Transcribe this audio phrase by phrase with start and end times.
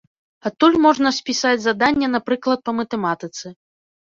[0.49, 3.45] Адтуль можна спісаць заданне, напрыклад, па матэматыцы.